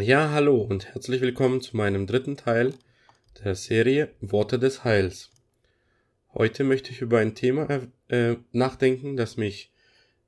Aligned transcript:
Ja, 0.00 0.30
hallo 0.30 0.62
und 0.62 0.94
herzlich 0.94 1.20
willkommen 1.22 1.60
zu 1.60 1.76
meinem 1.76 2.06
dritten 2.06 2.36
Teil 2.36 2.72
der 3.42 3.56
Serie 3.56 4.10
Worte 4.20 4.60
des 4.60 4.84
Heils. 4.84 5.32
Heute 6.32 6.62
möchte 6.62 6.92
ich 6.92 7.00
über 7.00 7.18
ein 7.18 7.34
Thema 7.34 7.66
äh, 8.06 8.36
nachdenken, 8.52 9.16
das 9.16 9.36
mich 9.36 9.72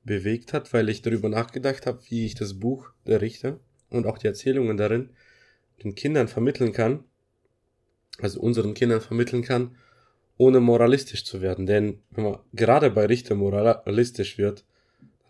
bewegt 0.02 0.52
hat, 0.52 0.72
weil 0.72 0.88
ich 0.88 1.02
darüber 1.02 1.28
nachgedacht 1.28 1.86
habe, 1.86 2.00
wie 2.08 2.26
ich 2.26 2.34
das 2.34 2.58
Buch 2.58 2.90
der 3.06 3.20
Richter 3.20 3.60
und 3.90 4.08
auch 4.08 4.18
die 4.18 4.26
Erzählungen 4.26 4.76
darin 4.76 5.10
den 5.84 5.94
Kindern 5.94 6.26
vermitteln 6.26 6.72
kann, 6.72 7.04
also 8.18 8.40
unseren 8.40 8.74
Kindern 8.74 9.00
vermitteln 9.00 9.42
kann, 9.42 9.76
ohne 10.36 10.58
moralistisch 10.58 11.24
zu 11.24 11.42
werden. 11.42 11.66
Denn 11.66 12.00
wenn 12.10 12.24
man 12.24 12.38
gerade 12.54 12.90
bei 12.90 13.06
Richter 13.06 13.36
moralistisch 13.36 14.36
wird, 14.36 14.64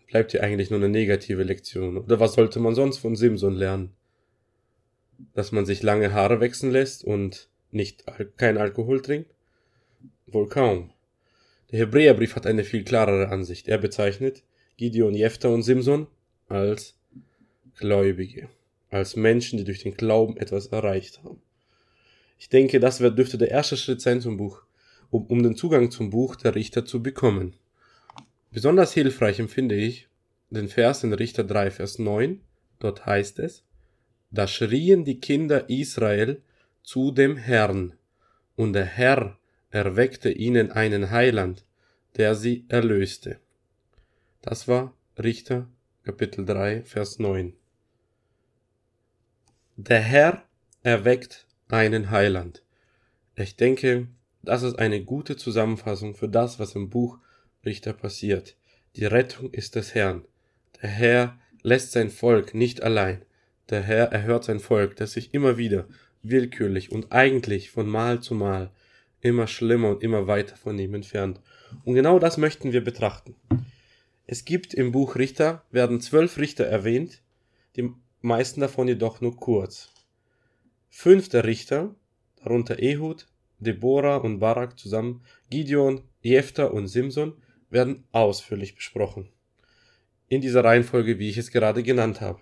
bleibt 0.07 0.33
ja 0.33 0.41
eigentlich 0.41 0.71
nur 0.71 0.79
eine 0.79 0.89
negative 0.89 1.43
Lektion. 1.43 1.99
Oder 1.99 2.19
was 2.19 2.33
sollte 2.33 2.59
man 2.59 2.73
sonst 2.73 2.97
von 2.97 3.15
Simson 3.15 3.53
lernen? 3.53 3.93
Dass 5.33 5.51
man 5.51 5.65
sich 5.65 5.83
lange 5.83 6.13
Haare 6.13 6.39
wechseln 6.39 6.71
lässt 6.71 7.03
und 7.03 7.49
nicht 7.71 8.03
kein 8.37 8.57
Alkohol 8.57 9.01
trinkt? 9.01 9.31
Wohl 10.27 10.47
kaum. 10.47 10.91
Der 11.71 11.79
Hebräerbrief 11.79 12.35
hat 12.35 12.45
eine 12.45 12.63
viel 12.63 12.83
klarere 12.83 13.29
Ansicht. 13.29 13.67
Er 13.67 13.77
bezeichnet 13.77 14.43
Gideon, 14.77 15.13
Jephthah 15.13 15.49
und 15.49 15.63
Simson 15.63 16.07
als 16.47 16.95
Gläubige, 17.77 18.49
als 18.89 19.15
Menschen, 19.15 19.57
die 19.57 19.63
durch 19.63 19.83
den 19.83 19.95
Glauben 19.95 20.37
etwas 20.37 20.67
erreicht 20.67 21.23
haben. 21.23 21.41
Ich 22.37 22.49
denke, 22.49 22.79
das 22.79 22.97
dürfte 22.97 23.37
der 23.37 23.51
erste 23.51 23.77
Schritt 23.77 24.01
sein 24.01 24.19
zum 24.19 24.37
Buch, 24.37 24.63
um, 25.11 25.25
um 25.27 25.43
den 25.43 25.55
Zugang 25.55 25.91
zum 25.91 26.09
Buch 26.09 26.35
der 26.35 26.55
Richter 26.55 26.85
zu 26.85 27.01
bekommen. 27.01 27.55
Besonders 28.51 28.93
hilfreich 28.93 29.39
empfinde 29.39 29.75
ich 29.75 30.07
den 30.49 30.67
Vers 30.67 31.03
in 31.03 31.13
Richter 31.13 31.43
3, 31.43 31.71
Vers 31.71 31.99
9. 31.99 32.41
Dort 32.79 33.05
heißt 33.05 33.39
es, 33.39 33.63
da 34.31 34.47
schrien 34.47 35.05
die 35.05 35.19
Kinder 35.19 35.69
Israel 35.69 36.41
zu 36.83 37.11
dem 37.11 37.37
Herrn, 37.37 37.93
und 38.55 38.73
der 38.73 38.85
Herr 38.85 39.37
erweckte 39.69 40.31
ihnen 40.31 40.71
einen 40.71 41.11
Heiland, 41.11 41.65
der 42.17 42.35
sie 42.35 42.65
erlöste. 42.67 43.39
Das 44.41 44.67
war 44.67 44.93
Richter 45.17 45.67
Kapitel 46.03 46.45
3, 46.45 46.81
Vers 46.81 47.19
9. 47.19 47.53
Der 49.75 50.01
Herr 50.01 50.43
erweckt 50.83 51.45
einen 51.67 52.09
Heiland. 52.09 52.63
Ich 53.35 53.55
denke, 53.55 54.07
das 54.41 54.63
ist 54.63 54.79
eine 54.79 55.03
gute 55.03 55.37
Zusammenfassung 55.37 56.15
für 56.15 56.27
das, 56.27 56.59
was 56.59 56.75
im 56.75 56.89
Buch 56.89 57.19
Richter 57.63 57.93
passiert. 57.93 58.55
Die 58.95 59.05
Rettung 59.05 59.51
ist 59.51 59.75
des 59.75 59.93
Herrn. 59.93 60.25
Der 60.81 60.89
Herr 60.89 61.39
lässt 61.61 61.91
sein 61.91 62.09
Volk 62.09 62.53
nicht 62.53 62.81
allein. 62.81 63.23
Der 63.69 63.81
Herr 63.81 64.11
erhört 64.11 64.43
sein 64.43 64.59
Volk, 64.59 64.95
das 64.95 65.13
sich 65.13 65.33
immer 65.33 65.57
wieder 65.57 65.87
willkürlich 66.23 66.91
und 66.91 67.11
eigentlich 67.11 67.71
von 67.71 67.87
Mal 67.87 68.21
zu 68.21 68.35
Mal 68.35 68.71
immer 69.21 69.47
schlimmer 69.47 69.89
und 69.89 70.03
immer 70.03 70.27
weiter 70.27 70.55
von 70.57 70.77
ihm 70.77 70.93
entfernt. 70.93 71.39
Und 71.85 71.95
genau 71.95 72.19
das 72.19 72.37
möchten 72.37 72.73
wir 72.73 72.83
betrachten. 72.83 73.35
Es 74.25 74.45
gibt 74.45 74.73
im 74.73 74.91
Buch 74.91 75.15
Richter, 75.15 75.63
werden 75.71 76.01
zwölf 76.01 76.37
Richter 76.37 76.65
erwähnt, 76.65 77.21
die 77.75 77.91
meisten 78.21 78.61
davon 78.61 78.87
jedoch 78.87 79.21
nur 79.21 79.35
kurz. 79.35 79.89
Fünf 80.89 81.29
der 81.29 81.45
Richter, 81.45 81.95
darunter 82.43 82.79
Ehud, 82.79 83.27
Deborah 83.59 84.17
und 84.17 84.39
Barak 84.39 84.77
zusammen, 84.77 85.23
Gideon, 85.49 86.01
Jephthah 86.21 86.65
und 86.65 86.87
Simson, 86.87 87.33
werden 87.69 88.03
ausführlich 88.11 88.75
besprochen. 88.75 89.29
In 90.27 90.41
dieser 90.41 90.63
Reihenfolge, 90.63 91.19
wie 91.19 91.29
ich 91.29 91.37
es 91.37 91.51
gerade 91.51 91.83
genannt 91.83 92.21
habe. 92.21 92.39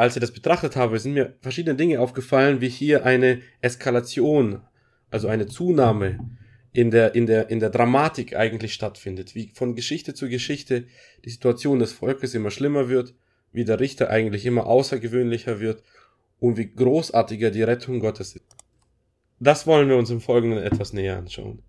Als 0.00 0.16
ich 0.16 0.20
das 0.22 0.32
betrachtet 0.32 0.76
habe, 0.76 0.98
sind 0.98 1.12
mir 1.12 1.34
verschiedene 1.42 1.76
Dinge 1.76 2.00
aufgefallen, 2.00 2.62
wie 2.62 2.70
hier 2.70 3.04
eine 3.04 3.42
Eskalation, 3.60 4.62
also 5.10 5.28
eine 5.28 5.46
Zunahme 5.46 6.38
in 6.72 6.90
der, 6.90 7.14
in 7.14 7.26
der, 7.26 7.50
in 7.50 7.60
der 7.60 7.68
Dramatik 7.68 8.34
eigentlich 8.34 8.72
stattfindet, 8.72 9.34
wie 9.34 9.52
von 9.52 9.74
Geschichte 9.74 10.14
zu 10.14 10.30
Geschichte 10.30 10.86
die 11.26 11.28
Situation 11.28 11.80
des 11.80 11.92
Volkes 11.92 12.34
immer 12.34 12.50
schlimmer 12.50 12.88
wird, 12.88 13.12
wie 13.52 13.66
der 13.66 13.78
Richter 13.78 14.08
eigentlich 14.08 14.46
immer 14.46 14.64
außergewöhnlicher 14.64 15.60
wird 15.60 15.82
und 16.38 16.56
wie 16.56 16.72
großartiger 16.72 17.50
die 17.50 17.62
Rettung 17.62 18.00
Gottes 18.00 18.36
ist. 18.36 18.56
Das 19.38 19.66
wollen 19.66 19.90
wir 19.90 19.98
uns 19.98 20.08
im 20.08 20.22
Folgenden 20.22 20.62
etwas 20.62 20.94
näher 20.94 21.18
anschauen. 21.18 21.60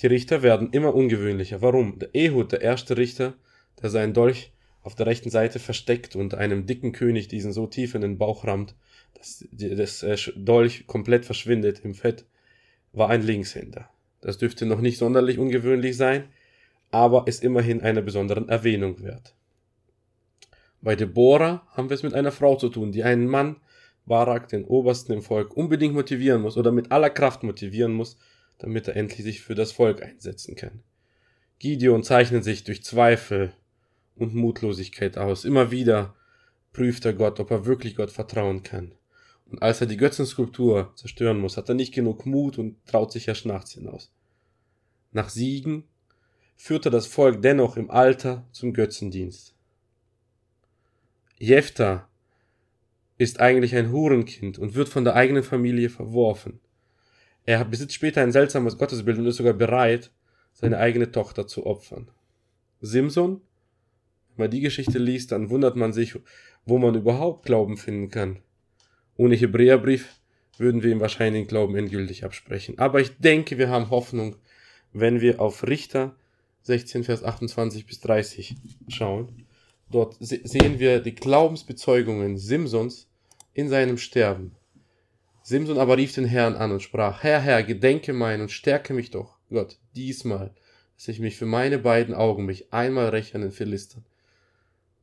Die 0.00 0.06
Richter 0.06 0.44
werden 0.44 0.70
immer 0.70 0.94
ungewöhnlicher. 0.94 1.60
Warum? 1.60 1.98
Der 1.98 2.14
Ehud, 2.14 2.52
der 2.52 2.60
erste 2.60 2.96
Richter, 2.96 3.34
der 3.82 3.90
seinen 3.90 4.14
Dolch 4.14 4.53
auf 4.84 4.94
der 4.94 5.06
rechten 5.06 5.30
Seite 5.30 5.58
versteckt 5.58 6.14
und 6.14 6.34
einem 6.34 6.66
dicken 6.66 6.92
König 6.92 7.26
diesen 7.26 7.52
so 7.52 7.66
tief 7.66 7.94
in 7.94 8.02
den 8.02 8.18
Bauch 8.18 8.44
rammt, 8.44 8.76
dass 9.14 9.44
das 9.50 10.02
äh, 10.02 10.16
Dolch 10.36 10.86
komplett 10.86 11.24
verschwindet 11.24 11.80
im 11.84 11.94
Fett, 11.94 12.26
war 12.92 13.10
ein 13.10 13.22
Linkshänder. 13.22 13.88
Das 14.20 14.38
dürfte 14.38 14.66
noch 14.66 14.80
nicht 14.80 14.98
sonderlich 14.98 15.38
ungewöhnlich 15.38 15.96
sein, 15.96 16.28
aber 16.90 17.26
ist 17.26 17.42
immerhin 17.42 17.80
einer 17.80 18.02
besonderen 18.02 18.48
Erwähnung 18.48 19.02
wert. 19.02 19.34
Bei 20.80 20.94
Deborah 20.94 21.66
haben 21.72 21.88
wir 21.88 21.94
es 21.94 22.02
mit 22.02 22.14
einer 22.14 22.30
Frau 22.30 22.56
zu 22.56 22.68
tun, 22.68 22.92
die 22.92 23.02
einen 23.02 23.26
Mann 23.26 23.56
Barak, 24.06 24.48
den 24.48 24.66
Obersten 24.66 25.14
im 25.14 25.22
Volk, 25.22 25.56
unbedingt 25.56 25.94
motivieren 25.94 26.42
muss 26.42 26.58
oder 26.58 26.72
mit 26.72 26.92
aller 26.92 27.08
Kraft 27.08 27.42
motivieren 27.42 27.94
muss, 27.94 28.18
damit 28.58 28.86
er 28.86 28.96
endlich 28.96 29.24
sich 29.24 29.40
für 29.40 29.54
das 29.54 29.72
Volk 29.72 30.02
einsetzen 30.02 30.56
kann. 30.56 30.82
Gideon 31.58 32.02
zeichnet 32.02 32.44
sich 32.44 32.64
durch 32.64 32.84
Zweifel 32.84 33.54
und 34.16 34.34
Mutlosigkeit 34.34 35.18
aus. 35.18 35.44
Immer 35.44 35.70
wieder 35.70 36.14
prüft 36.72 37.04
er 37.04 37.14
Gott, 37.14 37.40
ob 37.40 37.50
er 37.50 37.66
wirklich 37.66 37.96
Gott 37.96 38.10
vertrauen 38.10 38.62
kann. 38.62 38.92
Und 39.46 39.62
als 39.62 39.80
er 39.80 39.86
die 39.86 39.96
Götzenskulptur 39.96 40.92
zerstören 40.96 41.38
muss, 41.38 41.56
hat 41.56 41.68
er 41.68 41.74
nicht 41.74 41.94
genug 41.94 42.26
Mut 42.26 42.58
und 42.58 42.84
traut 42.86 43.12
sich 43.12 43.26
ja 43.26 43.34
Schnachts 43.34 43.72
hinaus. 43.72 44.12
Nach 45.12 45.28
Siegen 45.28 45.84
führt 46.56 46.86
er 46.86 46.90
das 46.90 47.06
Volk 47.06 47.42
dennoch 47.42 47.76
im 47.76 47.90
Alter 47.90 48.46
zum 48.52 48.72
Götzendienst. 48.72 49.54
Jephthah 51.38 52.08
ist 53.18 53.40
eigentlich 53.40 53.76
ein 53.76 53.92
Hurenkind 53.92 54.58
und 54.58 54.74
wird 54.74 54.88
von 54.88 55.04
der 55.04 55.14
eigenen 55.14 55.42
Familie 55.42 55.90
verworfen. 55.90 56.60
Er 57.44 57.64
besitzt 57.64 57.94
später 57.94 58.22
ein 58.22 58.32
seltsames 58.32 58.78
Gottesbild 58.78 59.18
und 59.18 59.26
ist 59.26 59.36
sogar 59.36 59.52
bereit, 59.52 60.10
seine 60.52 60.78
eigene 60.78 61.12
Tochter 61.12 61.46
zu 61.46 61.66
opfern. 61.66 62.10
Simson, 62.80 63.40
man 64.38 64.50
die 64.50 64.60
Geschichte 64.60 64.98
liest, 64.98 65.32
dann 65.32 65.50
wundert 65.50 65.76
man 65.76 65.92
sich, 65.92 66.14
wo 66.64 66.78
man 66.78 66.94
überhaupt 66.94 67.46
Glauben 67.46 67.76
finden 67.76 68.10
kann. 68.10 68.38
Ohne 69.16 69.36
Hebräerbrief 69.36 70.20
würden 70.58 70.82
wir 70.82 70.92
ihm 70.92 71.00
wahrscheinlich 71.00 71.42
den 71.42 71.48
Glauben 71.48 71.76
endgültig 71.76 72.24
absprechen. 72.24 72.78
Aber 72.78 73.00
ich 73.00 73.16
denke, 73.18 73.58
wir 73.58 73.68
haben 73.68 73.90
Hoffnung, 73.90 74.36
wenn 74.92 75.20
wir 75.20 75.40
auf 75.40 75.66
Richter 75.66 76.16
16, 76.62 77.04
Vers 77.04 77.22
28 77.22 77.86
bis 77.86 78.00
30 78.00 78.56
schauen. 78.88 79.46
Dort 79.90 80.16
sehen 80.18 80.78
wir 80.78 81.00
die 81.00 81.14
Glaubensbezeugungen 81.14 82.38
Simsons 82.38 83.08
in 83.52 83.68
seinem 83.68 83.98
Sterben. 83.98 84.52
Simson 85.42 85.78
aber 85.78 85.98
rief 85.98 86.14
den 86.14 86.24
Herrn 86.24 86.54
an 86.54 86.72
und 86.72 86.82
sprach, 86.82 87.22
Herr, 87.22 87.40
Herr, 87.40 87.62
gedenke 87.62 88.14
mein 88.14 88.40
und 88.40 88.50
stärke 88.50 88.94
mich 88.94 89.10
doch, 89.10 89.36
Gott, 89.50 89.78
diesmal, 89.94 90.54
dass 90.96 91.08
ich 91.08 91.20
mich 91.20 91.36
für 91.36 91.44
meine 91.44 91.78
beiden 91.78 92.14
Augen 92.14 92.46
mich 92.46 92.72
einmal 92.72 93.10
räche 93.10 93.34
an 93.34 93.42
den 93.42 93.52
Philistern. 93.52 94.04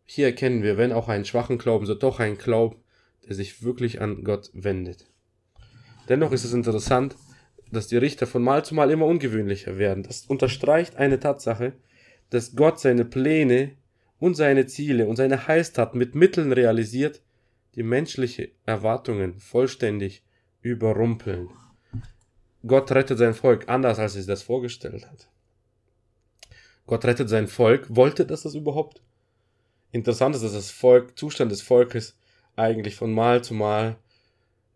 Hier 0.05 0.25
erkennen 0.25 0.63
wir, 0.63 0.77
wenn 0.77 0.91
auch 0.91 1.07
einen 1.07 1.25
schwachen 1.25 1.57
Glauben, 1.57 1.85
so 1.85 1.95
doch 1.95 2.19
einen 2.19 2.37
Glauben, 2.37 2.77
der 3.27 3.35
sich 3.35 3.63
wirklich 3.63 4.01
an 4.01 4.23
Gott 4.23 4.49
wendet. 4.53 5.05
Dennoch 6.09 6.31
ist 6.31 6.43
es 6.43 6.53
interessant, 6.53 7.15
dass 7.71 7.87
die 7.87 7.97
Richter 7.97 8.27
von 8.27 8.43
Mal 8.43 8.65
zu 8.65 8.75
Mal 8.75 8.91
immer 8.91 9.05
ungewöhnlicher 9.05 9.77
werden. 9.77 10.03
Das 10.03 10.25
unterstreicht 10.25 10.97
eine 10.97 11.19
Tatsache, 11.19 11.73
dass 12.29 12.55
Gott 12.55 12.79
seine 12.79 13.05
Pläne 13.05 13.77
und 14.19 14.35
seine 14.35 14.65
Ziele 14.67 15.07
und 15.07 15.15
seine 15.15 15.47
Heilstaten 15.47 15.97
mit 15.97 16.15
Mitteln 16.15 16.51
realisiert, 16.51 17.21
die 17.75 17.83
menschliche 17.83 18.51
Erwartungen 18.65 19.39
vollständig 19.39 20.23
überrumpeln. 20.61 21.49
Gott 22.65 22.91
rettet 22.91 23.17
sein 23.17 23.33
Volk 23.33 23.69
anders, 23.69 23.97
als 23.97 24.13
er 24.13 24.19
sich 24.19 24.27
das 24.27 24.43
vorgestellt 24.43 25.09
hat. 25.09 25.27
Gott 26.85 27.05
rettet 27.05 27.29
sein 27.29 27.47
Volk. 27.47 27.95
Wollte 27.95 28.25
das 28.25 28.43
das 28.43 28.53
überhaupt? 28.53 29.01
Interessant 29.91 30.35
ist, 30.35 30.43
dass 30.43 30.53
das 30.53 30.71
Volk, 30.71 31.17
Zustand 31.17 31.51
des 31.51 31.61
Volkes 31.61 32.17
eigentlich 32.55 32.95
von 32.95 33.13
Mal 33.13 33.43
zu 33.43 33.53
Mal 33.53 33.97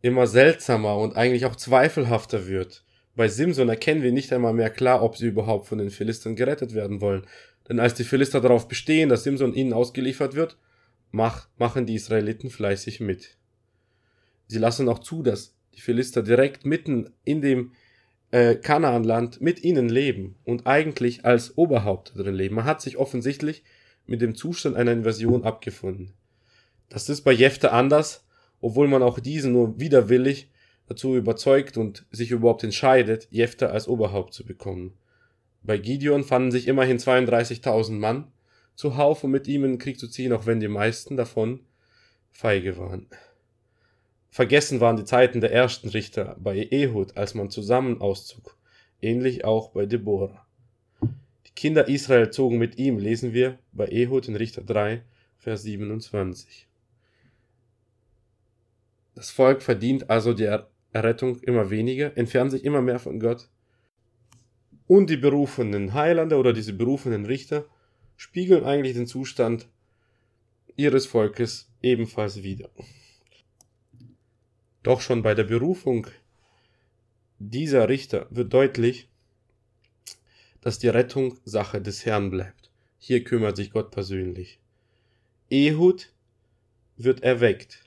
immer 0.01 0.27
seltsamer 0.27 0.97
und 0.97 1.15
eigentlich 1.15 1.45
auch 1.45 1.56
zweifelhafter 1.56 2.47
wird. 2.47 2.83
Bei 3.15 3.27
Simson 3.27 3.69
erkennen 3.69 4.03
wir 4.03 4.12
nicht 4.12 4.33
einmal 4.33 4.53
mehr 4.53 4.69
klar, 4.69 5.01
ob 5.01 5.15
sie 5.17 5.27
überhaupt 5.27 5.67
von 5.67 5.77
den 5.77 5.89
Philistern 5.89 6.35
gerettet 6.35 6.73
werden 6.73 7.01
wollen. 7.01 7.25
Denn 7.67 7.79
als 7.79 7.94
die 7.94 8.03
Philister 8.03 8.41
darauf 8.41 8.67
bestehen, 8.67 9.09
dass 9.09 9.23
Simson 9.23 9.53
ihnen 9.53 9.73
ausgeliefert 9.73 10.35
wird, 10.35 10.57
mach, 11.12 11.47
machen 11.57 11.85
die 11.85 11.95
Israeliten 11.95 12.50
fleißig 12.50 13.00
mit. 13.00 13.38
Sie 14.47 14.59
lassen 14.59 14.89
auch 14.89 15.00
zu, 15.00 15.23
dass 15.23 15.56
die 15.73 15.81
Philister 15.81 16.21
direkt 16.21 16.65
mitten 16.65 17.12
in 17.23 17.41
dem 17.41 17.71
äh, 18.31 18.56
Kanaanland 18.56 19.41
mit 19.41 19.63
ihnen 19.63 19.89
leben 19.89 20.35
und 20.44 20.67
eigentlich 20.67 21.25
als 21.25 21.57
Oberhaupt 21.57 22.15
drin 22.15 22.35
leben. 22.35 22.56
Man 22.56 22.65
hat 22.65 22.81
sich 22.81 22.97
offensichtlich 22.97 23.63
mit 24.07 24.21
dem 24.21 24.35
Zustand 24.35 24.75
einer 24.75 24.91
Invasion 24.91 25.43
abgefunden. 25.43 26.13
Das 26.89 27.09
ist 27.09 27.21
bei 27.21 27.31
Jefte 27.31 27.71
anders, 27.71 28.25
obwohl 28.61 28.87
man 28.87 29.03
auch 29.03 29.19
diesen 29.19 29.53
nur 29.53 29.79
widerwillig 29.79 30.49
dazu 30.87 31.15
überzeugt 31.15 31.77
und 31.77 32.05
sich 32.11 32.31
überhaupt 32.31 32.63
entscheidet, 32.63 33.27
Jefte 33.31 33.71
als 33.71 33.87
Oberhaupt 33.87 34.33
zu 34.33 34.45
bekommen. 34.45 34.93
Bei 35.63 35.77
Gideon 35.77 36.23
fanden 36.23 36.51
sich 36.51 36.67
immerhin 36.67 36.99
32.000 36.99 37.93
Mann 37.93 38.31
zuhauf, 38.75 39.23
um 39.23 39.31
mit 39.31 39.47
ihm 39.47 39.63
in 39.63 39.71
den 39.71 39.79
Krieg 39.79 39.99
zu 39.99 40.07
ziehen, 40.07 40.33
auch 40.33 40.45
wenn 40.45 40.59
die 40.59 40.67
meisten 40.67 41.17
davon 41.17 41.61
feige 42.31 42.77
waren. 42.77 43.07
Vergessen 44.29 44.81
waren 44.81 44.97
die 44.97 45.05
Zeiten 45.05 45.41
der 45.41 45.53
ersten 45.53 45.89
Richter 45.89 46.35
bei 46.39 46.57
Ehud, 46.57 47.15
als 47.17 47.33
man 47.33 47.49
zusammen 47.49 48.01
auszog, 48.01 48.57
ähnlich 49.01 49.45
auch 49.45 49.69
bei 49.69 49.85
Deborah. 49.85 50.44
Kinder 51.55 51.87
Israel 51.87 52.31
zogen 52.31 52.57
mit 52.57 52.77
ihm, 52.77 52.97
lesen 52.97 53.33
wir 53.33 53.57
bei 53.71 53.87
Ehud 53.87 54.27
in 54.27 54.35
Richter 54.35 54.61
3, 54.61 55.03
Vers 55.37 55.63
27. 55.63 56.67
Das 59.15 59.31
Volk 59.31 59.61
verdient 59.61 60.09
also 60.09 60.33
die 60.33 60.49
Errettung 60.91 61.39
immer 61.39 61.69
weniger, 61.69 62.17
entfernt 62.17 62.51
sich 62.51 62.65
immer 62.65 62.81
mehr 62.81 62.99
von 62.99 63.19
Gott. 63.19 63.49
Und 64.87 65.09
die 65.09 65.17
berufenen 65.17 65.93
Heilander 65.93 66.39
oder 66.39 66.51
diese 66.51 66.73
berufenen 66.73 67.25
Richter 67.25 67.65
spiegeln 68.17 68.65
eigentlich 68.65 68.93
den 68.93 69.07
Zustand 69.07 69.67
ihres 70.75 71.05
Volkes 71.05 71.71
ebenfalls 71.81 72.43
wider. 72.43 72.69
Doch 74.83 75.01
schon 75.01 75.23
bei 75.23 75.33
der 75.33 75.45
Berufung 75.45 76.07
dieser 77.39 77.89
Richter 77.89 78.27
wird 78.29 78.53
deutlich, 78.53 79.09
dass 80.65 80.79
die 80.79 80.88
Rettung 80.88 81.38
Sache 81.45 81.79
des 81.79 82.07
Herrn 82.07 82.31
bleibt. 82.31 82.71
Hier 82.97 83.23
kümmert 83.23 83.56
sich 83.56 83.69
Gott 83.69 83.91
persönlich. 83.91 84.59
Ehud 85.51 86.12
wird 86.97 87.21
erweckt. 87.21 87.83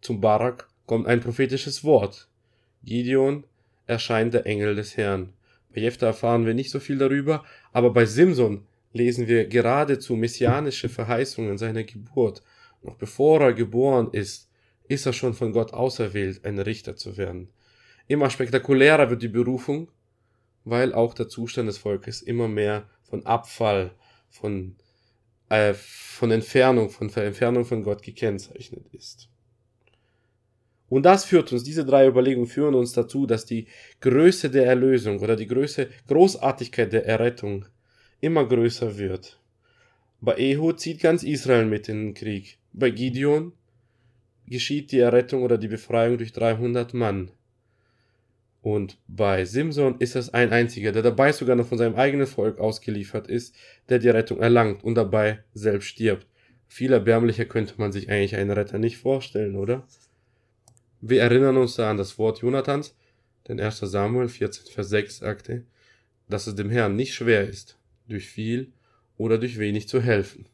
Zum 0.00 0.20
Barak 0.20 0.68
kommt 0.86 1.08
ein 1.08 1.18
prophetisches 1.18 1.82
Wort. 1.82 2.28
Gideon 2.84 3.42
erscheint 3.88 4.32
der 4.32 4.46
Engel 4.46 4.76
des 4.76 4.96
Herrn. 4.96 5.32
Bei 5.74 5.80
Jephthah 5.80 6.06
erfahren 6.06 6.46
wir 6.46 6.54
nicht 6.54 6.70
so 6.70 6.78
viel 6.78 6.98
darüber, 6.98 7.44
aber 7.72 7.92
bei 7.92 8.04
Simson 8.06 8.64
lesen 8.92 9.26
wir 9.26 9.46
geradezu 9.46 10.14
messianische 10.14 10.88
Verheißungen 10.88 11.58
seiner 11.58 11.82
Geburt. 11.82 12.44
Noch 12.80 12.94
bevor 12.94 13.40
er 13.40 13.54
geboren 13.54 14.10
ist, 14.12 14.48
ist 14.86 15.04
er 15.04 15.12
schon 15.12 15.34
von 15.34 15.50
Gott 15.50 15.72
auserwählt, 15.72 16.44
ein 16.44 16.60
Richter 16.60 16.94
zu 16.94 17.16
werden. 17.16 17.48
Immer 18.06 18.30
spektakulärer 18.30 19.10
wird 19.10 19.22
die 19.22 19.28
Berufung, 19.28 19.88
weil 20.64 20.92
auch 20.92 21.14
der 21.14 21.28
Zustand 21.28 21.68
des 21.68 21.78
Volkes 21.78 22.22
immer 22.22 22.48
mehr 22.48 22.88
von 23.02 23.26
Abfall, 23.26 23.92
von, 24.28 24.76
äh, 25.48 25.74
von 25.74 26.30
Entfernung, 26.30 26.90
von 26.90 27.10
Entfernung 27.10 27.64
von 27.64 27.82
Gott 27.82 28.02
gekennzeichnet 28.02 28.86
ist. 28.92 29.28
Und 30.88 31.04
das 31.04 31.24
führt 31.24 31.52
uns, 31.52 31.62
diese 31.62 31.84
drei 31.84 32.06
Überlegungen 32.06 32.48
führen 32.48 32.74
uns 32.74 32.92
dazu, 32.92 33.24
dass 33.24 33.46
die 33.46 33.66
Größe 34.00 34.50
der 34.50 34.66
Erlösung 34.66 35.20
oder 35.20 35.36
die 35.36 35.46
Größe, 35.46 35.88
Großartigkeit 36.08 36.92
der 36.92 37.06
Errettung 37.06 37.64
immer 38.20 38.46
größer 38.46 38.98
wird. 38.98 39.40
Bei 40.20 40.36
Ehud 40.36 40.80
zieht 40.80 41.00
ganz 41.00 41.22
Israel 41.22 41.64
mit 41.64 41.88
in 41.88 42.06
den 42.06 42.14
Krieg. 42.14 42.58
Bei 42.72 42.90
Gideon 42.90 43.52
geschieht 44.46 44.90
die 44.90 44.98
Errettung 44.98 45.42
oder 45.42 45.56
die 45.56 45.68
Befreiung 45.68 46.18
durch 46.18 46.32
300 46.32 46.92
Mann. 46.92 47.30
Und 48.62 48.98
bei 49.08 49.44
Simson 49.46 49.96
ist 50.00 50.16
es 50.16 50.34
ein 50.34 50.52
einziger, 50.52 50.92
der 50.92 51.02
dabei 51.02 51.32
sogar 51.32 51.56
noch 51.56 51.66
von 51.66 51.78
seinem 51.78 51.94
eigenen 51.94 52.26
Volk 52.26 52.58
ausgeliefert 52.58 53.26
ist, 53.26 53.54
der 53.88 53.98
die 53.98 54.10
Rettung 54.10 54.40
erlangt 54.40 54.84
und 54.84 54.96
dabei 54.96 55.42
selbst 55.54 55.86
stirbt. 55.86 56.26
Viel 56.68 56.92
erbärmlicher 56.92 57.46
könnte 57.46 57.74
man 57.78 57.90
sich 57.90 58.10
eigentlich 58.10 58.36
einen 58.36 58.50
Retter 58.50 58.78
nicht 58.78 58.98
vorstellen, 58.98 59.56
oder? 59.56 59.86
Wir 61.00 61.22
erinnern 61.22 61.56
uns 61.56 61.76
da 61.76 61.90
an 61.90 61.96
das 61.96 62.18
Wort 62.18 62.42
Jonathans, 62.42 62.94
denn 63.48 63.58
1. 63.58 63.78
Samuel 63.78 64.28
14, 64.28 64.66
Vers 64.66 64.90
6 64.90 65.18
sagte, 65.18 65.64
dass 66.28 66.46
es 66.46 66.54
dem 66.54 66.70
Herrn 66.70 66.96
nicht 66.96 67.14
schwer 67.14 67.48
ist, 67.48 67.78
durch 68.08 68.28
viel 68.28 68.72
oder 69.16 69.38
durch 69.38 69.58
wenig 69.58 69.88
zu 69.88 70.02
helfen. 70.02 70.46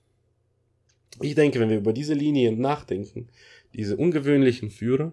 Ich 1.20 1.34
denke, 1.34 1.58
wenn 1.58 1.70
wir 1.70 1.78
über 1.78 1.92
diese 1.92 2.14
Linien 2.14 2.60
nachdenken, 2.60 3.28
diese 3.74 3.96
ungewöhnlichen 3.96 4.70
Führer, 4.70 5.12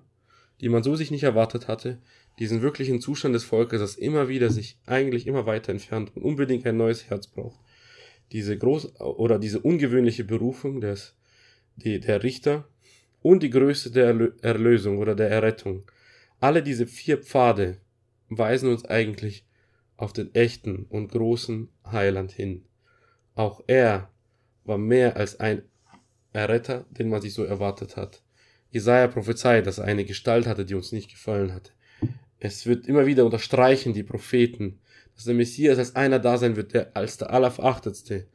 die 0.62 0.70
man 0.70 0.84
so 0.84 0.96
sich 0.96 1.12
nicht 1.12 1.24
erwartet 1.24 1.68
hatte, 1.68 2.00
diesen 2.40 2.62
wirklichen 2.62 3.02
Zustand 3.02 3.36
des 3.36 3.44
Volkes, 3.44 3.80
das 3.80 3.96
immer 3.96 4.28
wieder 4.28 4.50
sich 4.50 4.78
eigentlich 4.86 5.28
immer 5.28 5.46
weiter 5.46 5.72
entfernt 5.72 6.12
und 6.16 6.24
unbedingt 6.24 6.66
ein 6.66 6.78
neues 6.78 7.10
Herz 7.10 7.28
braucht, 7.28 7.60
diese 8.32 8.58
groß 8.58 9.00
oder 9.00 9.40
diese 9.40 9.60
ungewöhnliche 9.60 10.24
Berufung 10.24 10.82
des, 10.82 11.16
die, 11.76 12.00
der 12.00 12.24
Richter, 12.24 12.68
und 13.22 13.42
die 13.42 13.50
Größe 13.50 13.92
der 13.92 14.34
Erlösung 14.42 14.98
oder 15.00 15.16
der 15.16 15.30
Errettung. 15.30 15.84
Alle 16.40 16.62
diese 16.62 16.86
vier 16.86 17.18
Pfade 17.18 17.78
weisen 18.30 18.70
uns 18.70 18.86
eigentlich 18.86 19.46
auf 19.96 20.12
den 20.14 20.34
echten 20.36 20.86
und 20.90 21.10
großen 21.10 21.70
Heiland 21.86 22.32
hin. 22.32 22.66
Auch 23.36 23.64
er 23.68 24.12
war 24.66 24.78
mehr 24.78 25.16
als 25.16 25.40
ein 25.40 25.64
Erretter, 26.34 26.86
den 26.90 27.10
man 27.10 27.22
sich 27.22 27.34
so 27.34 27.44
erwartet 27.44 27.96
hat. 27.96 28.23
Jesaja 28.74 29.08
prophezeit, 29.08 29.68
dass 29.68 29.78
er 29.78 29.86
eine 29.86 30.04
Gestalt 30.04 30.48
hatte, 30.48 30.66
die 30.66 30.74
uns 30.74 30.92
nicht 30.92 31.12
gefallen 31.12 31.54
hatte. 31.54 31.72
Es 32.40 32.66
wird 32.66 32.88
immer 32.88 33.06
wieder 33.06 33.24
unterstreichen, 33.24 33.94
die 33.94 34.02
Propheten, 34.02 34.80
dass 35.14 35.26
der 35.26 35.36
Messias 35.36 35.78
als 35.78 35.96
einer 35.96 36.18
da 36.18 36.38
sein 36.40 36.56
wird, 36.56 36.74
der 36.74 36.98
als 36.98 37.18
der 37.18 37.32
Allerverachtetste 37.32 38.26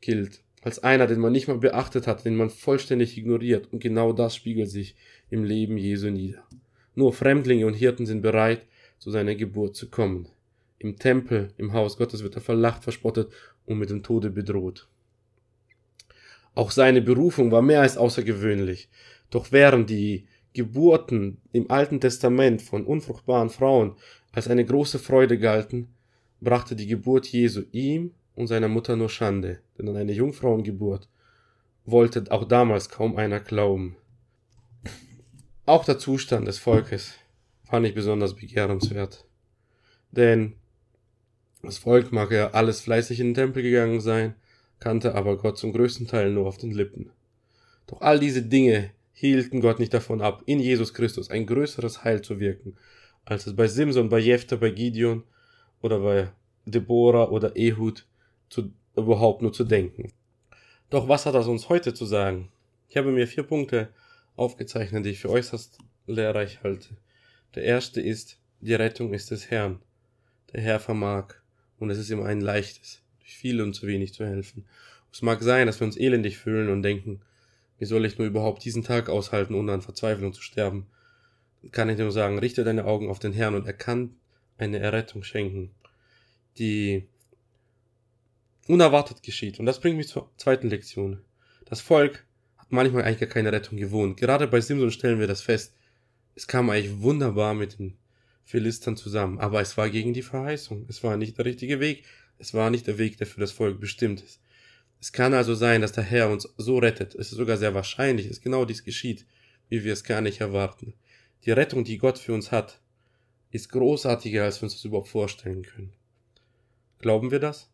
gilt 0.00 0.42
als 0.62 0.82
einer, 0.82 1.06
den 1.06 1.20
man 1.20 1.30
nicht 1.30 1.46
mal 1.46 1.58
beachtet 1.58 2.08
hat, 2.08 2.24
den 2.24 2.34
man 2.34 2.50
vollständig 2.50 3.16
ignoriert, 3.16 3.72
und 3.72 3.78
genau 3.78 4.12
das 4.12 4.34
spiegelt 4.34 4.68
sich 4.68 4.96
im 5.30 5.44
Leben 5.44 5.78
Jesu 5.78 6.10
nieder. 6.10 6.42
Nur 6.96 7.12
Fremdlinge 7.12 7.64
und 7.64 7.74
Hirten 7.74 8.04
sind 8.04 8.22
bereit, 8.22 8.66
zu 8.98 9.12
seiner 9.12 9.36
Geburt 9.36 9.76
zu 9.76 9.88
kommen. 9.88 10.28
Im 10.80 10.96
Tempel, 10.96 11.52
im 11.56 11.72
Haus 11.72 11.96
Gottes 11.96 12.24
wird 12.24 12.34
er 12.34 12.40
verlacht, 12.40 12.82
verspottet 12.82 13.32
und 13.66 13.78
mit 13.78 13.90
dem 13.90 14.02
Tode 14.02 14.30
bedroht. 14.30 14.88
Auch 16.56 16.72
seine 16.72 17.00
Berufung 17.02 17.52
war 17.52 17.62
mehr 17.62 17.82
als 17.82 17.96
außergewöhnlich. 17.96 18.88
Doch 19.30 19.52
während 19.52 19.90
die 19.90 20.26
Geburten 20.52 21.40
im 21.52 21.70
Alten 21.70 22.00
Testament 22.00 22.62
von 22.62 22.84
unfruchtbaren 22.84 23.50
Frauen 23.50 23.94
als 24.32 24.48
eine 24.48 24.64
große 24.64 24.98
Freude 24.98 25.38
galten, 25.38 25.94
brachte 26.40 26.76
die 26.76 26.86
Geburt 26.86 27.26
Jesu 27.26 27.62
ihm 27.72 28.12
und 28.34 28.46
seiner 28.46 28.68
Mutter 28.68 28.96
nur 28.96 29.08
Schande, 29.08 29.60
denn 29.76 29.88
an 29.88 29.96
eine 29.96 30.12
Jungfrauengeburt 30.12 31.08
wollte 31.84 32.24
auch 32.30 32.44
damals 32.44 32.88
kaum 32.88 33.16
einer 33.16 33.40
glauben. 33.40 33.96
Auch 35.66 35.84
der 35.84 35.98
Zustand 35.98 36.48
des 36.48 36.58
Volkes 36.58 37.14
fand 37.64 37.86
ich 37.86 37.94
besonders 37.94 38.34
begehrenswert. 38.34 39.24
Denn 40.10 40.54
das 41.62 41.78
Volk 41.78 42.12
mag 42.12 42.30
ja 42.30 42.50
alles 42.50 42.80
fleißig 42.80 43.20
in 43.20 43.28
den 43.28 43.34
Tempel 43.34 43.62
gegangen 43.62 44.00
sein, 44.00 44.34
kannte 44.80 45.14
aber 45.14 45.36
Gott 45.36 45.58
zum 45.58 45.72
größten 45.72 46.06
Teil 46.06 46.30
nur 46.30 46.46
auf 46.46 46.56
den 46.56 46.70
Lippen. 46.70 47.10
Doch 47.86 48.00
all 48.00 48.18
diese 48.20 48.42
Dinge 48.42 48.90
hielten 49.18 49.60
Gott 49.60 49.80
nicht 49.80 49.92
davon 49.92 50.20
ab, 50.20 50.44
in 50.46 50.60
Jesus 50.60 50.94
Christus 50.94 51.28
ein 51.28 51.44
größeres 51.44 52.04
Heil 52.04 52.22
zu 52.22 52.38
wirken, 52.38 52.76
als 53.24 53.48
es 53.48 53.56
bei 53.56 53.66
Simson, 53.66 54.08
bei 54.08 54.20
Jephthah, 54.20 54.56
bei 54.56 54.70
Gideon 54.70 55.24
oder 55.82 55.98
bei 55.98 56.28
Deborah 56.66 57.28
oder 57.28 57.56
Ehud 57.56 58.06
zu, 58.48 58.72
überhaupt 58.96 59.42
nur 59.42 59.52
zu 59.52 59.64
denken. 59.64 60.12
Doch 60.90 61.08
was 61.08 61.26
hat 61.26 61.34
das 61.34 61.48
uns 61.48 61.68
heute 61.68 61.94
zu 61.94 62.06
sagen? 62.06 62.48
Ich 62.88 62.96
habe 62.96 63.10
mir 63.10 63.26
vier 63.26 63.42
Punkte 63.42 63.88
aufgezeichnet, 64.36 65.04
die 65.04 65.10
ich 65.10 65.20
für 65.20 65.30
äußerst 65.30 65.78
lehrreich 66.06 66.62
halte. 66.62 66.96
Der 67.56 67.64
erste 67.64 68.00
ist, 68.00 68.38
die 68.60 68.74
Rettung 68.74 69.12
ist 69.12 69.32
des 69.32 69.50
Herrn. 69.50 69.80
Der 70.52 70.60
Herr 70.60 70.78
vermag, 70.78 71.34
und 71.80 71.90
es 71.90 71.98
ist 71.98 72.10
ihm 72.10 72.22
ein 72.22 72.40
leichtes, 72.40 73.02
durch 73.18 73.36
viel 73.36 73.60
und 73.60 73.74
zu 73.74 73.88
wenig 73.88 74.14
zu 74.14 74.24
helfen. 74.24 74.64
Es 75.12 75.22
mag 75.22 75.42
sein, 75.42 75.66
dass 75.66 75.80
wir 75.80 75.86
uns 75.86 75.96
elendig 75.96 76.38
fühlen 76.38 76.70
und 76.70 76.82
denken, 76.84 77.20
wie 77.78 77.84
soll 77.84 78.04
ich 78.04 78.18
nur 78.18 78.26
überhaupt 78.26 78.64
diesen 78.64 78.84
Tag 78.84 79.08
aushalten, 79.08 79.54
ohne 79.54 79.72
an 79.72 79.82
Verzweiflung 79.82 80.32
zu 80.32 80.42
sterben? 80.42 80.86
Kann 81.72 81.88
ich 81.88 81.98
nur 81.98 82.12
sagen, 82.12 82.38
richte 82.38 82.64
deine 82.64 82.84
Augen 82.84 83.08
auf 83.08 83.18
den 83.18 83.32
Herrn 83.32 83.54
und 83.54 83.66
er 83.66 83.72
kann 83.72 84.16
eine 84.58 84.78
Errettung 84.78 85.22
schenken, 85.22 85.70
die 86.58 87.06
unerwartet 88.66 89.22
geschieht. 89.22 89.58
Und 89.58 89.66
das 89.66 89.80
bringt 89.80 89.96
mich 89.96 90.08
zur 90.08 90.30
zweiten 90.36 90.68
Lektion. 90.68 91.20
Das 91.64 91.80
Volk 91.80 92.24
hat 92.56 92.70
manchmal 92.70 93.04
eigentlich 93.04 93.20
gar 93.20 93.28
keine 93.28 93.52
Rettung 93.52 93.78
gewohnt. 93.78 94.16
Gerade 94.16 94.46
bei 94.46 94.60
Simson 94.60 94.90
stellen 94.90 95.20
wir 95.20 95.26
das 95.26 95.40
fest. 95.40 95.74
Es 96.34 96.46
kam 96.46 96.70
eigentlich 96.70 97.00
wunderbar 97.00 97.54
mit 97.54 97.78
den 97.78 97.96
Philistern 98.44 98.96
zusammen, 98.96 99.38
aber 99.38 99.60
es 99.60 99.76
war 99.76 99.90
gegen 99.90 100.14
die 100.14 100.22
Verheißung. 100.22 100.86
Es 100.88 101.02
war 101.02 101.16
nicht 101.16 101.38
der 101.38 101.44
richtige 101.44 101.80
Weg. 101.80 102.04
Es 102.38 102.54
war 102.54 102.70
nicht 102.70 102.86
der 102.86 102.98
Weg, 102.98 103.18
der 103.18 103.26
für 103.26 103.40
das 103.40 103.52
Volk 103.52 103.80
bestimmt 103.80 104.22
ist. 104.22 104.40
Es 105.00 105.12
kann 105.12 105.34
also 105.34 105.54
sein, 105.54 105.80
dass 105.80 105.92
der 105.92 106.04
Herr 106.04 106.30
uns 106.30 106.48
so 106.56 106.78
rettet. 106.78 107.14
Es 107.14 107.30
ist 107.30 107.38
sogar 107.38 107.56
sehr 107.56 107.74
wahrscheinlich, 107.74 108.28
dass 108.28 108.40
genau 108.40 108.64
dies 108.64 108.84
geschieht, 108.84 109.26
wie 109.68 109.84
wir 109.84 109.92
es 109.92 110.04
gar 110.04 110.20
nicht 110.20 110.40
erwarten. 110.40 110.94
Die 111.44 111.52
Rettung, 111.52 111.84
die 111.84 111.98
Gott 111.98 112.18
für 112.18 112.34
uns 112.34 112.50
hat, 112.50 112.80
ist 113.50 113.70
großartiger, 113.70 114.44
als 114.44 114.60
wir 114.60 114.64
uns 114.64 114.74
das 114.74 114.84
überhaupt 114.84 115.08
vorstellen 115.08 115.62
können. 115.62 115.92
Glauben 116.98 117.30
wir 117.30 117.38
das? 117.38 117.70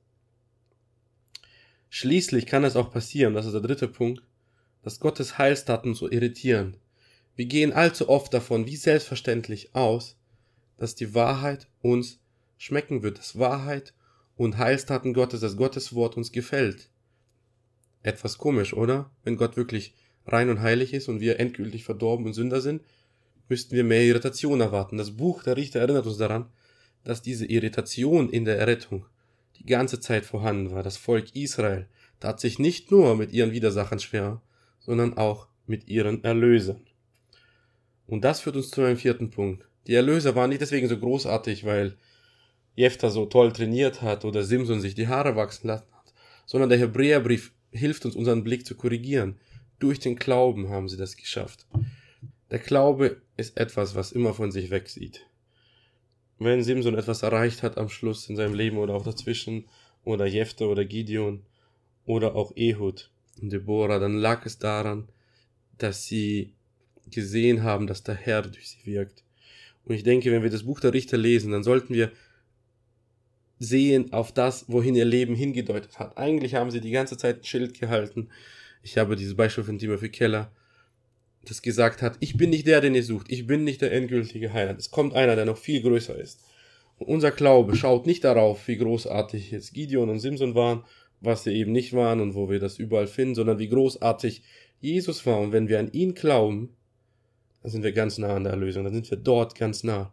Schließlich 1.88 2.46
kann 2.46 2.64
es 2.64 2.76
auch 2.76 2.90
passieren, 2.90 3.34
das 3.34 3.46
ist 3.46 3.52
der 3.52 3.60
dritte 3.60 3.88
Punkt, 3.88 4.22
dass 4.82 5.00
Gottes 5.00 5.38
Heilstaten 5.38 5.94
so 5.94 6.10
irritieren. 6.10 6.76
Wir 7.36 7.46
gehen 7.46 7.72
allzu 7.72 8.08
oft 8.08 8.34
davon, 8.34 8.66
wie 8.66 8.76
selbstverständlich 8.76 9.74
aus, 9.74 10.16
dass 10.76 10.94
die 10.94 11.14
Wahrheit 11.14 11.68
uns 11.80 12.20
schmecken 12.58 13.02
wird, 13.02 13.18
dass 13.18 13.38
Wahrheit 13.38 13.94
und 14.36 14.58
Heilstaten 14.58 15.14
Gottes, 15.14 15.40
dass 15.40 15.56
Gottes 15.56 15.94
Wort 15.94 16.16
uns 16.16 16.32
gefällt. 16.32 16.90
Etwas 18.04 18.38
komisch, 18.38 18.74
oder? 18.74 19.10
Wenn 19.24 19.36
Gott 19.36 19.56
wirklich 19.56 19.94
rein 20.26 20.50
und 20.50 20.60
heilig 20.60 20.94
ist 20.94 21.08
und 21.08 21.20
wir 21.20 21.40
endgültig 21.40 21.84
verdorben 21.84 22.26
und 22.26 22.34
Sünder 22.34 22.60
sind, 22.60 22.82
müssten 23.48 23.74
wir 23.74 23.82
mehr 23.82 24.02
Irritation 24.02 24.60
erwarten. 24.60 24.98
Das 24.98 25.16
Buch 25.16 25.42
der 25.42 25.56
Richter 25.56 25.80
erinnert 25.80 26.06
uns 26.06 26.18
daran, 26.18 26.46
dass 27.02 27.22
diese 27.22 27.46
Irritation 27.46 28.30
in 28.30 28.44
der 28.44 28.58
Errettung 28.58 29.06
die 29.56 29.66
ganze 29.66 30.00
Zeit 30.00 30.24
vorhanden 30.24 30.70
war. 30.70 30.82
Das 30.82 30.96
Volk 30.96 31.34
Israel 31.34 31.88
tat 32.20 32.40
sich 32.40 32.58
nicht 32.58 32.90
nur 32.90 33.16
mit 33.16 33.32
ihren 33.32 33.52
Widersachern 33.52 33.98
schwer, 33.98 34.42
sondern 34.80 35.16
auch 35.16 35.48
mit 35.66 35.88
ihren 35.88 36.22
Erlösern. 36.24 36.82
Und 38.06 38.22
das 38.22 38.40
führt 38.40 38.56
uns 38.56 38.70
zu 38.70 38.82
einem 38.82 38.98
vierten 38.98 39.30
Punkt. 39.30 39.66
Die 39.86 39.94
Erlöser 39.94 40.34
waren 40.34 40.50
nicht 40.50 40.60
deswegen 40.60 40.88
so 40.88 40.98
großartig, 40.98 41.64
weil 41.64 41.96
Jefta 42.74 43.08
so 43.08 43.26
toll 43.26 43.52
trainiert 43.52 44.02
hat 44.02 44.24
oder 44.26 44.42
Simson 44.42 44.80
sich 44.80 44.94
die 44.94 45.08
Haare 45.08 45.36
wachsen 45.36 45.68
lassen 45.68 45.90
hat, 45.92 46.12
sondern 46.44 46.68
der 46.68 46.78
Hebräerbrief 46.78 47.52
hilft 47.74 48.04
uns, 48.06 48.16
unseren 48.16 48.44
Blick 48.44 48.66
zu 48.66 48.74
korrigieren. 48.74 49.36
Durch 49.78 49.98
den 49.98 50.16
Glauben 50.16 50.68
haben 50.70 50.88
sie 50.88 50.96
das 50.96 51.16
geschafft. 51.16 51.66
Der 52.50 52.58
Glaube 52.58 53.20
ist 53.36 53.56
etwas, 53.56 53.94
was 53.94 54.12
immer 54.12 54.32
von 54.32 54.52
sich 54.52 54.70
wegsieht. 54.70 55.26
Wenn 56.38 56.62
Simson 56.62 56.96
etwas 56.96 57.22
erreicht 57.22 57.62
hat 57.62 57.78
am 57.78 57.88
Schluss 57.88 58.28
in 58.28 58.36
seinem 58.36 58.54
Leben 58.54 58.78
oder 58.78 58.94
auch 58.94 59.04
dazwischen, 59.04 59.66
oder 60.04 60.26
Jefte 60.26 60.68
oder 60.68 60.84
Gideon, 60.84 61.42
oder 62.06 62.34
auch 62.34 62.52
Ehud 62.56 63.10
und 63.40 63.52
Deborah, 63.52 63.98
dann 63.98 64.18
lag 64.18 64.44
es 64.44 64.58
daran, 64.58 65.08
dass 65.78 66.06
sie 66.06 66.52
gesehen 67.10 67.62
haben, 67.62 67.86
dass 67.86 68.02
der 68.02 68.14
Herr 68.14 68.42
durch 68.42 68.68
sie 68.68 68.84
wirkt. 68.86 69.24
Und 69.84 69.94
ich 69.94 70.02
denke, 70.02 70.30
wenn 70.30 70.42
wir 70.42 70.50
das 70.50 70.64
Buch 70.64 70.80
der 70.80 70.92
Richter 70.92 71.16
lesen, 71.16 71.52
dann 71.52 71.64
sollten 71.64 71.94
wir 71.94 72.12
sehen 73.58 74.12
auf 74.12 74.32
das, 74.32 74.64
wohin 74.68 74.94
ihr 74.94 75.04
Leben 75.04 75.34
hingedeutet 75.34 75.98
hat. 75.98 76.18
Eigentlich 76.18 76.54
haben 76.54 76.70
sie 76.70 76.80
die 76.80 76.90
ganze 76.90 77.16
Zeit 77.16 77.40
ein 77.40 77.44
Schild 77.44 77.78
gehalten. 77.78 78.28
Ich 78.82 78.98
habe 78.98 79.16
dieses 79.16 79.36
Beispiel 79.36 79.64
von 79.64 79.78
Timothy 79.78 80.10
Keller, 80.10 80.50
das 81.44 81.62
gesagt 81.62 82.02
hat, 82.02 82.16
ich 82.20 82.36
bin 82.36 82.50
nicht 82.50 82.66
der, 82.66 82.80
den 82.80 82.94
ihr 82.94 83.04
sucht, 83.04 83.30
ich 83.30 83.46
bin 83.46 83.64
nicht 83.64 83.80
der 83.80 83.92
endgültige 83.92 84.52
Heiland. 84.52 84.80
Es 84.80 84.90
kommt 84.90 85.14
einer, 85.14 85.36
der 85.36 85.44
noch 85.44 85.58
viel 85.58 85.82
größer 85.82 86.18
ist. 86.18 86.40
Und 86.98 87.08
unser 87.08 87.30
Glaube 87.30 87.76
schaut 87.76 88.06
nicht 88.06 88.24
darauf, 88.24 88.66
wie 88.68 88.76
großartig 88.76 89.50
jetzt 89.50 89.74
Gideon 89.74 90.08
und 90.10 90.20
Simson 90.20 90.54
waren, 90.54 90.84
was 91.20 91.44
sie 91.44 91.52
eben 91.52 91.72
nicht 91.72 91.92
waren 91.92 92.20
und 92.20 92.34
wo 92.34 92.50
wir 92.50 92.60
das 92.60 92.78
überall 92.78 93.06
finden, 93.06 93.34
sondern 93.34 93.58
wie 93.58 93.68
großartig 93.68 94.42
Jesus 94.80 95.24
war. 95.26 95.40
Und 95.40 95.52
wenn 95.52 95.68
wir 95.68 95.78
an 95.78 95.90
ihn 95.92 96.14
glauben, 96.14 96.76
dann 97.62 97.72
sind 97.72 97.82
wir 97.82 97.92
ganz 97.92 98.18
nah 98.18 98.36
an 98.36 98.44
der 98.44 98.52
Erlösung, 98.52 98.84
dann 98.84 98.92
sind 98.92 99.10
wir 99.10 99.18
dort 99.18 99.54
ganz 99.54 99.84
nah 99.84 100.12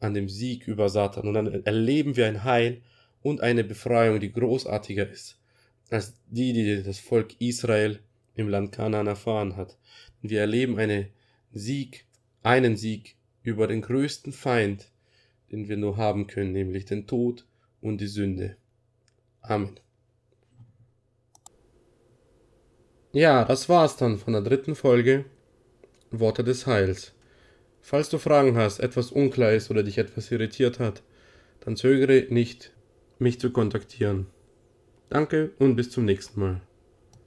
an 0.00 0.14
dem 0.14 0.28
Sieg 0.28 0.66
über 0.66 0.88
Satan. 0.88 1.28
Und 1.28 1.34
dann 1.34 1.64
erleben 1.64 2.16
wir 2.16 2.26
ein 2.26 2.44
Heil 2.44 2.82
und 3.22 3.40
eine 3.40 3.64
Befreiung, 3.64 4.18
die 4.18 4.32
großartiger 4.32 5.08
ist 5.08 5.40
als 5.90 6.14
die, 6.28 6.52
die 6.52 6.82
das 6.82 6.98
Volk 6.98 7.40
Israel 7.40 8.00
im 8.34 8.48
Land 8.48 8.72
Kanaan 8.72 9.06
erfahren 9.06 9.56
hat. 9.56 9.76
Wir 10.22 10.40
erleben 10.40 10.78
einen 10.78 11.08
Sieg, 11.52 12.06
einen 12.42 12.76
Sieg 12.76 13.16
über 13.42 13.66
den 13.66 13.82
größten 13.82 14.32
Feind, 14.32 14.90
den 15.50 15.68
wir 15.68 15.76
nur 15.76 15.96
haben 15.96 16.26
können, 16.26 16.52
nämlich 16.52 16.84
den 16.84 17.06
Tod 17.06 17.46
und 17.80 18.00
die 18.00 18.06
Sünde. 18.06 18.56
Amen. 19.40 19.80
Ja, 23.12 23.44
das 23.44 23.68
war's 23.68 23.96
dann 23.96 24.18
von 24.18 24.34
der 24.34 24.42
dritten 24.42 24.76
Folge 24.76 25.24
Worte 26.12 26.44
des 26.44 26.66
Heils. 26.66 27.12
Falls 27.82 28.08
du 28.08 28.18
Fragen 28.18 28.56
hast, 28.56 28.80
etwas 28.80 29.10
unklar 29.10 29.52
ist 29.52 29.70
oder 29.70 29.82
dich 29.82 29.98
etwas 29.98 30.30
irritiert 30.30 30.78
hat, 30.78 31.02
dann 31.60 31.76
zögere 31.76 32.26
nicht, 32.32 32.72
mich 33.18 33.40
zu 33.40 33.50
kontaktieren. 33.50 34.26
Danke 35.08 35.50
und 35.58 35.76
bis 35.76 35.90
zum 35.90 36.04
nächsten 36.04 36.40
Mal. 36.40 36.60